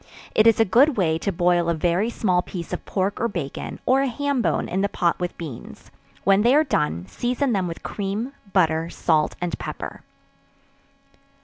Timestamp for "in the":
4.67-4.89